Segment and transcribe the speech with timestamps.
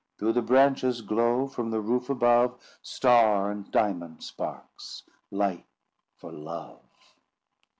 [0.17, 5.67] Through the branches glow, From the roof above, Star and diamond sparks Light
[6.15, 6.81] for love."